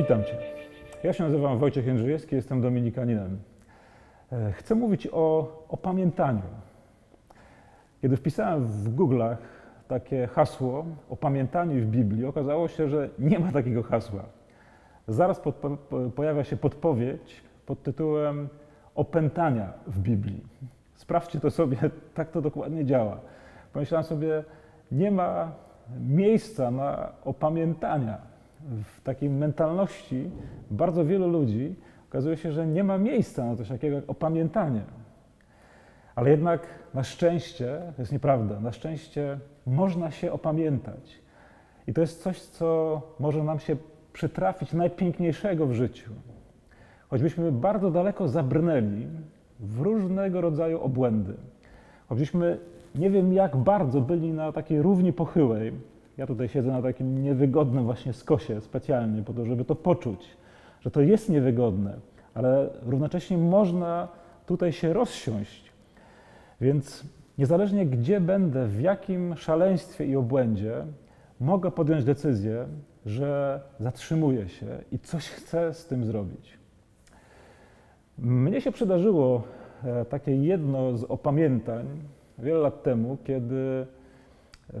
[0.00, 0.36] Witam Cię.
[1.02, 3.38] Ja się nazywam Wojciech Jędrzejewski, jestem dominikaninem.
[4.52, 6.42] Chcę mówić o opamiętaniu.
[8.02, 9.36] Kiedy wpisałem w Google'ach
[9.88, 14.22] takie hasło o pamiętaniu w Biblii, okazało się, że nie ma takiego hasła.
[15.08, 15.76] Zaraz pod, po,
[16.16, 18.48] pojawia się podpowiedź pod tytułem
[18.94, 20.46] opętania w Biblii.
[20.94, 21.76] Sprawdźcie to sobie,
[22.14, 23.20] tak to dokładnie działa.
[23.72, 24.44] Pomyślałem sobie,
[24.92, 25.52] nie ma
[26.00, 28.29] miejsca na opamiętania
[28.68, 30.30] w takiej mentalności
[30.70, 31.74] bardzo wielu ludzi
[32.08, 34.82] okazuje się, że nie ma miejsca na coś takiego jak opamiętanie.
[36.14, 41.18] Ale jednak na szczęście, to jest nieprawda, na szczęście można się opamiętać.
[41.86, 43.76] I to jest coś, co może nam się
[44.12, 46.10] przytrafić najpiękniejszego w życiu.
[47.08, 49.06] Choćbyśmy bardzo daleko zabrnęli
[49.60, 51.34] w różnego rodzaju obłędy,
[52.08, 52.58] choćbyśmy
[52.94, 55.72] nie wiem jak bardzo byli na takiej równi pochyłej,
[56.18, 60.36] ja tutaj siedzę na takim niewygodnym właśnie skosie specjalnie po to, żeby to poczuć,
[60.80, 61.96] że to jest niewygodne,
[62.34, 64.08] ale równocześnie można
[64.46, 65.72] tutaj się rozsiąść.
[66.60, 67.04] Więc
[67.38, 70.84] niezależnie gdzie będę, w jakim szaleństwie i obłędzie,
[71.40, 72.66] mogę podjąć decyzję,
[73.06, 76.58] że zatrzymuję się i coś chcę z tym zrobić.
[78.18, 79.42] Mnie się przydarzyło
[79.84, 81.86] e, takie jedno z opamiętań
[82.38, 83.86] wiele lat temu, kiedy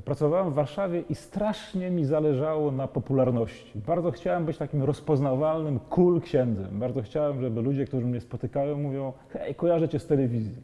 [0.04, 3.80] Pracowałem w Warszawie i strasznie mi zależało na popularności.
[3.86, 6.78] Bardzo chciałem być takim rozpoznawalnym, cool księdzem.
[6.78, 10.62] Bardzo chciałem, żeby ludzie, którzy mnie spotykają, mówią: Hej, kojarzę cię z telewizji.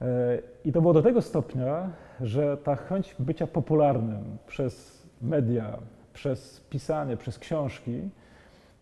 [0.00, 5.78] E, I to było do tego stopnia, że ta chęć bycia popularnym przez media,
[6.12, 8.00] przez pisanie, przez książki,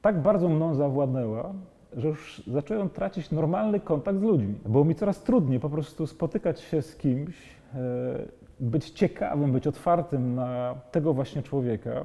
[0.02, 1.52] tak bardzo mną zawładnęła,
[1.96, 4.54] że już zacząłem tracić normalny kontakt z ludźmi.
[4.66, 7.59] Było mi coraz trudniej po prostu spotykać się z kimś,
[8.60, 12.04] być ciekawym, być otwartym na tego właśnie człowieka,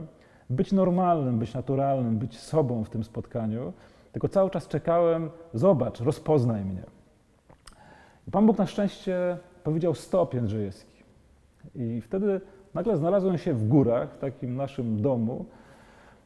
[0.50, 3.74] być normalnym, być naturalnym, być sobą w tym spotkaniu,
[4.12, 6.84] tylko cały czas czekałem, zobacz, rozpoznaj mnie.
[8.32, 11.04] Pan Bóg na szczęście powiedział stop Jędrzejewski.
[11.76, 12.42] I wtedy
[12.74, 15.46] nagle znalazłem się w górach, w takim naszym domu,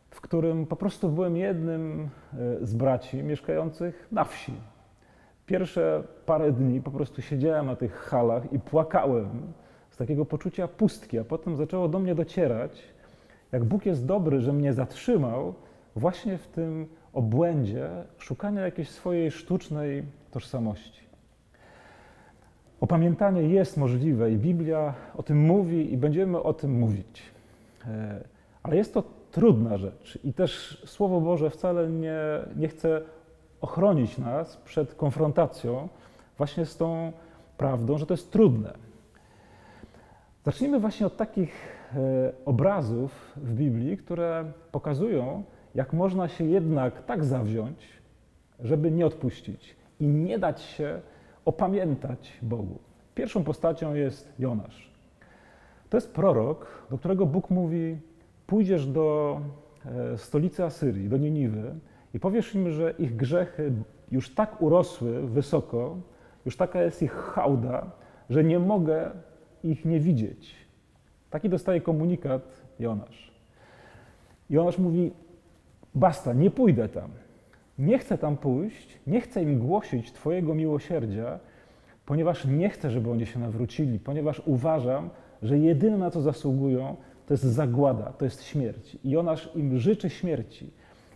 [0.10, 4.54] w którym po prostu byłem jednym e, z braci mieszkających na wsi.
[5.50, 9.54] Pierwsze parę dni po prostu siedziałem na tych halach i płakałem
[10.00, 12.84] takiego poczucia pustki, a potem zaczęło do mnie docierać,
[13.52, 15.54] jak Bóg jest dobry, że mnie zatrzymał
[15.96, 21.04] właśnie w tym obłędzie szukania jakiejś swojej sztucznej tożsamości.
[22.82, 27.22] Opamiętanie jest możliwe i Biblia o tym mówi i będziemy o tym mówić.
[27.88, 28.24] E,
[28.64, 32.20] ale jest to trudna rzecz i też Słowo Boże wcale nie,
[32.56, 33.02] nie chce
[33.62, 35.88] ochronić nas przed konfrontacją
[36.38, 37.12] właśnie z tą
[37.58, 38.74] prawdą, że to jest trudne.
[40.46, 41.54] Zacznijmy właśnie od takich
[41.96, 45.44] e, obrazów w Biblii, które pokazują,
[45.76, 47.88] jak można się jednak tak zawziąć,
[48.60, 51.02] żeby nie odpuścić i nie dać się
[51.46, 52.80] opamiętać Bogu.
[53.16, 54.92] Pierwszą postacią jest Jonasz.
[55.90, 57.98] To jest prorok, do którego Bóg mówi:
[58.48, 59.40] Pójdziesz do
[59.86, 61.76] e, stolicy Asyrii, do Niniwy,
[62.14, 63.72] i powiesz im, że ich grzechy
[64.12, 65.98] już tak urosły wysoko,
[66.46, 67.92] już taka jest ich hałda,
[68.30, 69.12] że nie mogę
[69.64, 70.56] ich nie widzieć.
[71.30, 73.32] Taki dostaje komunikat Jonasz.
[74.50, 75.12] Jonasz mówi:
[75.96, 77.12] Basta, nie pójdę tam.
[77.80, 81.40] Nie chcę tam pójść, nie chcę im głosić Twojego miłosierdzia,
[82.06, 85.10] ponieważ nie chcę, żeby oni się nawrócili, ponieważ uważam,
[85.42, 86.96] że jedyne na co zasługują,
[87.28, 88.98] to jest zagłada, to jest śmierć.
[89.04, 90.72] I Jonasz im życzy śmierci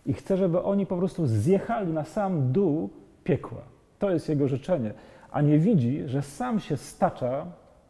[0.06, 2.90] i chce, żeby oni po prostu zjechali na sam dół
[3.24, 3.62] piekła.
[3.98, 4.94] To jest jego życzenie,
[5.30, 7.46] a nie widzi, że sam się stacza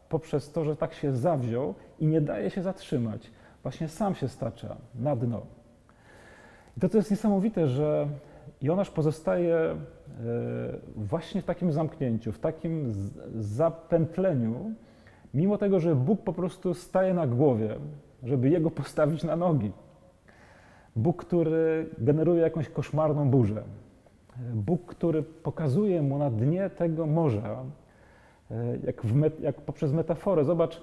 [0.09, 3.31] poprzez to, że tak się zawziął i nie daje się zatrzymać.
[3.63, 5.41] Właśnie sam się stacza na dno.
[6.77, 8.07] I to, co jest niesamowite, że
[8.61, 9.77] Jonasz pozostaje e,
[10.95, 12.93] właśnie w takim zamknięciu, w takim
[13.39, 14.71] zapętleniu,
[15.33, 17.75] mimo tego, że Bóg po prostu staje na głowie,
[18.23, 19.71] żeby jego postawić na nogi.
[20.95, 23.63] Bóg, który generuje jakąś koszmarną burzę.
[24.53, 27.65] Bóg, który pokazuje mu na dnie tego morza,
[28.51, 29.01] E, jak,
[29.39, 30.45] jak poprzez metaforę.
[30.45, 30.81] Zobacz,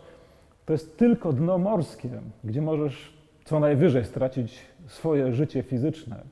[0.67, 2.11] to jest tylko dno morskie,
[2.45, 3.13] gdzie możesz
[3.45, 6.23] co najwyżej stracić swoje życie fizyczne,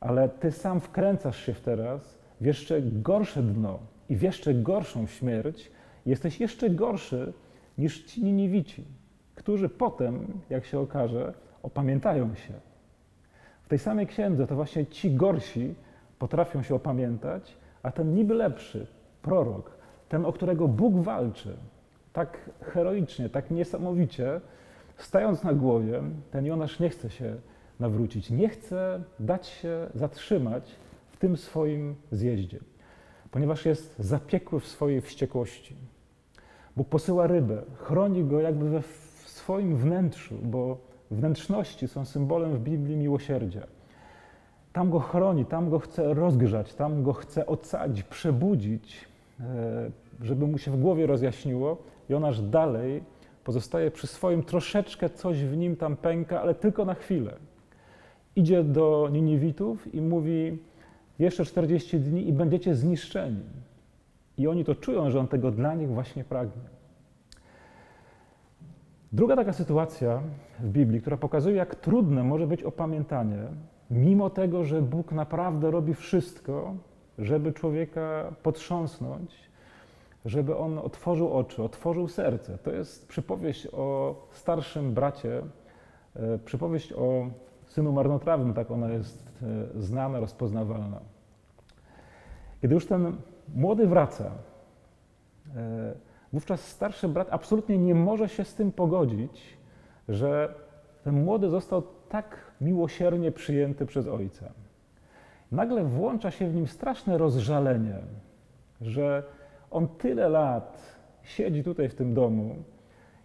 [0.00, 3.78] ale ty sam wkręcasz się w teraz w jeszcze gorsze dno
[4.08, 5.70] i w jeszcze gorszą śmierć.
[6.06, 7.32] Jesteś jeszcze gorszy
[7.78, 8.84] niż ci niniwici,
[9.34, 12.52] którzy potem, jak się okaże, opamiętają się.
[13.66, 15.74] W tej samej księdze to właśnie ci gorsi
[16.18, 18.86] potrafią się opamiętać, a ten niby lepszy,
[19.22, 19.70] prorok,
[20.08, 21.56] ten, o którego Bóg walczy,
[22.12, 24.40] tak heroicznie, tak niesamowicie,
[24.96, 27.36] stając na głowie, ten Jonasz nie chce się
[27.80, 28.30] nawrócić.
[28.30, 30.76] Nie chce dać się zatrzymać
[31.12, 32.58] w tym swoim zjeździe,
[33.30, 35.76] ponieważ jest zapiekły w swojej wściekłości.
[36.76, 38.82] Bóg posyła rybę, chroni go jakby we
[39.24, 40.78] swoim wnętrzu, bo
[41.10, 43.66] wnętrzności są symbolem w Biblii miłosierdzia.
[44.72, 49.04] Tam go chroni, tam go chce rozgrzać, tam go chce ocalić, przebudzić,
[49.40, 49.90] e,
[50.22, 51.78] żeby mu się w głowie rozjaśniło
[52.10, 53.02] i on aż dalej
[53.44, 57.32] pozostaje przy swoim, troszeczkę coś w nim tam pęka, ale tylko na chwilę.
[58.36, 60.58] Idzie do Niniwitów i mówi:
[61.18, 63.42] Jeszcze 40 dni i będziecie zniszczeni.
[64.38, 66.75] I oni to czują, że on tego dla nich właśnie pragnie.
[69.16, 70.20] Druga taka sytuacja
[70.60, 73.42] w Biblii, która pokazuje, jak trudne może być opamiętanie,
[73.90, 76.74] mimo tego, że Bóg naprawdę robi wszystko,
[77.18, 79.50] żeby człowieka potrząsnąć,
[80.24, 82.58] żeby on otworzył oczy, otworzył serce.
[82.58, 85.42] To jest przypowieść o starszym bracie,
[86.16, 87.26] e, przypowieść o
[87.66, 89.28] synu marnotrawnym, tak ona jest
[89.76, 91.00] e, znana, rozpoznawalna.
[92.62, 93.16] Kiedy już ten
[93.54, 94.30] młody wraca,
[95.56, 99.56] e, wówczas starszy brat absolutnie nie może się z tym pogodzić,
[100.08, 100.54] że
[101.04, 104.52] ten młody został tak miłosiernie przyjęty przez ojca.
[105.52, 107.98] Nagle włącza się w nim straszne rozżalenie,
[108.80, 109.22] że
[109.70, 112.56] on tyle lat siedzi tutaj w tym domu,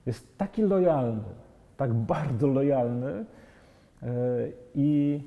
[0.06, 1.30] jest taki lojalny,
[1.78, 3.26] tak bardzo lojalny e,
[4.76, 5.20] i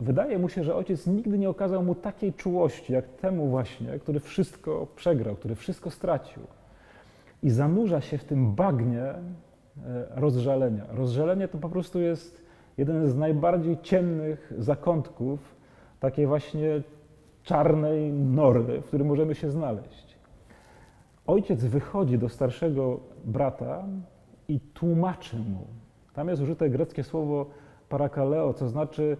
[0.00, 4.20] wydaje mu się, że ojciec nigdy nie okazał mu takiej czułości, jak temu właśnie, który
[4.20, 6.42] wszystko przegrał, który wszystko stracił.
[7.42, 9.20] I zanurza się w tym bagnie e,
[10.10, 10.84] rozżalenia.
[10.88, 12.44] Rozżalenie to po prostu jest
[12.78, 15.56] jeden z najbardziej ciemnych zakątków
[16.00, 16.82] takiej właśnie
[17.42, 20.18] czarnej nory, w której możemy się znaleźć.
[21.26, 23.84] Ojciec wychodzi do starszego brata
[24.48, 25.66] i tłumaczy mu.
[26.14, 27.46] Tam jest użyte greckie słowo
[27.88, 29.16] parakaleo, co znaczy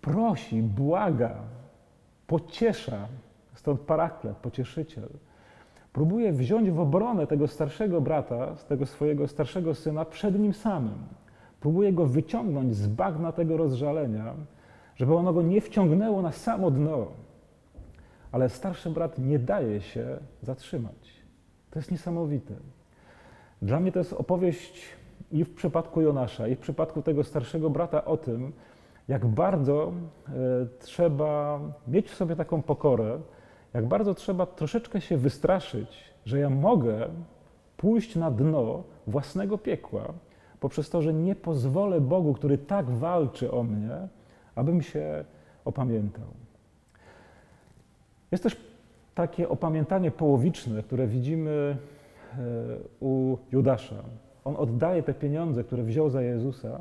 [0.00, 1.34] prosi, błaga,
[2.26, 3.08] pociesza,
[3.54, 5.08] stąd paraklet, pocieszyciel.
[5.92, 10.98] Próbuje wziąć w obronę tego starszego brata, tego swojego starszego syna przed nim samym.
[11.60, 14.34] Próbuje go wyciągnąć z bagna tego rozżalenia,
[14.96, 17.06] żeby ono go nie wciągnęło na samo dno.
[18.32, 21.24] Ale starszy brat nie daje się zatrzymać.
[21.70, 22.54] To jest niesamowite.
[23.62, 24.82] Dla mnie to jest opowieść
[25.32, 28.52] i w przypadku Jonasza, i w przypadku tego starszego brata o tym,
[29.08, 29.92] jak bardzo
[30.28, 30.32] e,
[30.78, 33.18] trzeba mieć w sobie taką pokorę,
[33.74, 37.08] jak bardzo trzeba troszeczkę się wystraszyć, że ja mogę
[37.76, 40.04] pójść na dno własnego piekła,
[40.60, 44.08] poprzez to, że nie pozwolę Bogu, który tak walczy o mnie,
[44.54, 45.24] abym się
[45.64, 46.26] opamiętał.
[48.32, 48.56] Jest też
[49.14, 51.76] takie opamiętanie połowiczne, które widzimy
[52.32, 52.38] e,
[53.00, 54.02] u Judasza.
[54.44, 56.80] On oddaje te pieniądze, które wziął za Jezusa,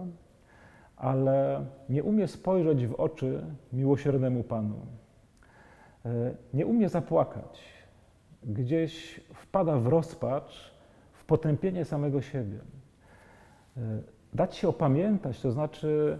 [0.97, 3.41] ale nie umie spojrzeć w oczy
[3.74, 4.75] miłosiernemu Panu.
[6.06, 7.63] E, nie umie zapłakać.
[8.44, 10.74] Gdzieś wpada w rozpacz,
[11.13, 12.57] w potępienie samego siebie.
[13.78, 13.81] E,
[14.34, 16.19] dać się opamiętać, to znaczy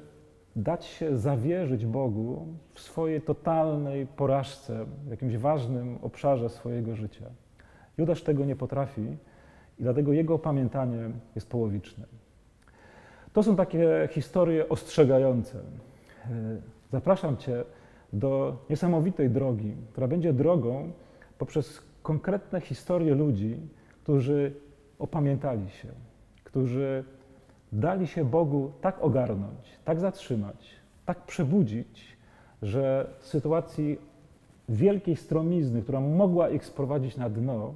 [0.56, 7.26] dać się zawierzyć Bogu w swojej totalnej porażce, w jakimś ważnym obszarze swojego życia.
[7.98, 9.02] Judasz tego nie potrafi
[9.80, 12.06] i dlatego jego opamiętanie jest połowiczne.
[13.33, 15.59] To są takie historie ostrzegające.
[15.59, 15.62] E,
[16.92, 17.64] zapraszam Cię
[18.13, 20.92] do niesamowitej drogi, która będzie drogą
[21.37, 23.59] poprzez konkretne historie ludzi,
[24.04, 24.54] którzy
[24.99, 25.87] opamiętali się,
[26.44, 27.04] którzy
[27.71, 30.69] dali się Bogu tak ogarnąć, tak zatrzymać,
[31.06, 32.18] tak przebudzić,
[32.61, 33.97] że w sytuacji
[34.69, 37.73] wielkiej stromizny, która mogła ich sprowadzić na dno,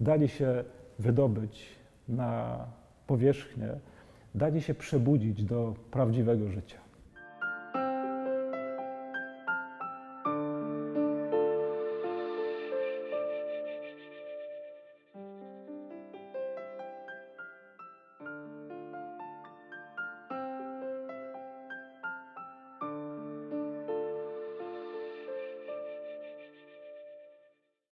[0.00, 0.64] dali się
[0.98, 1.68] wydobyć
[2.08, 2.58] na
[3.06, 3.68] powierzchnię,
[4.34, 6.78] dali się przebudzić do prawdziwego życia.